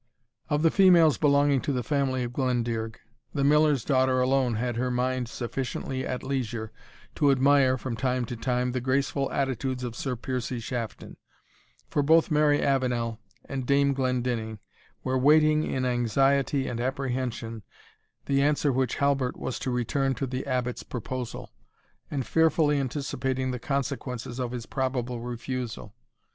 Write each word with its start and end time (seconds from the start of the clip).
Of 0.49 0.63
the 0.63 0.71
females 0.71 1.19
belonging 1.19 1.61
to 1.61 1.71
the 1.71 1.83
family 1.83 2.23
of 2.23 2.33
Glendearg, 2.33 2.97
the 3.35 3.43
Miller's 3.43 3.85
daughter 3.85 4.19
alone 4.19 4.55
had 4.55 4.75
her 4.75 4.89
mind 4.89 5.29
sufficiently 5.29 6.07
at 6.07 6.23
leisure 6.23 6.71
to 7.13 7.29
admire, 7.29 7.77
from 7.77 7.95
time 7.95 8.25
to 8.25 8.35
time, 8.35 8.71
the 8.71 8.81
graceful 8.81 9.31
attitudes 9.31 9.83
of 9.83 9.95
Sir 9.95 10.15
Piercie 10.15 10.59
Shafton; 10.59 11.17
for 11.87 12.01
both 12.01 12.31
Mary 12.31 12.63
Avenel 12.63 13.19
and 13.45 13.67
Dame 13.67 13.93
Glendinning 13.93 14.57
were 15.03 15.19
waiting 15.19 15.63
in 15.65 15.85
anxiety 15.85 16.67
and 16.67 16.81
apprehension 16.81 17.61
the 18.25 18.41
answer 18.41 18.71
which 18.73 18.95
Halbert 18.95 19.37
was 19.37 19.59
to 19.59 19.69
return 19.69 20.15
to 20.15 20.25
the 20.25 20.47
Abbot's 20.47 20.81
proposal, 20.81 21.51
and 22.09 22.25
fearfully 22.25 22.79
anticipating 22.79 23.51
the 23.51 23.59
consequences 23.59 24.39
of 24.39 24.51
his 24.51 24.65
probable 24.65 25.21
refusal. 25.21 25.93